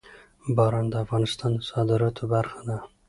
[0.55, 2.77] باران د افغانستان د صادراتو برخه ده.